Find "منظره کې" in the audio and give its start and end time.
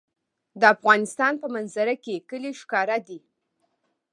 1.55-2.15